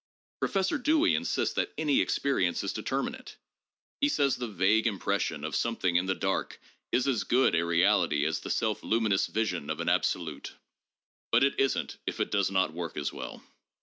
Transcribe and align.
Professor 0.39 0.79
Dewey 0.79 1.13
insists 1.13 1.53
that 1.53 1.71
any 1.77 2.01
experience 2.01 2.63
is 2.63 2.73
determinate. 2.73 3.37
He 3.99 4.09
says 4.09 4.35
the 4.35 4.47
vague 4.47 4.87
impression 4.87 5.43
of 5.43 5.55
something 5.55 5.95
in 5.95 6.07
the 6.07 6.15
dark 6.15 6.59
"is 6.91 7.07
as 7.07 7.23
'good' 7.23 7.53
a 7.53 7.63
reality 7.63 8.25
as 8.25 8.39
the 8.39 8.49
self 8.49 8.81
luminous 8.81 9.27
vision 9.27 9.69
of 9.69 9.79
an 9.79 9.89
absolute." 9.89 10.53
But 11.31 11.43
it 11.43 11.59
isn't 11.59 11.97
if 12.07 12.19
it 12.19 12.31
does 12.31 12.49
not 12.49 12.73
work 12.73 12.97
as 12.97 13.13
well. 13.13 13.43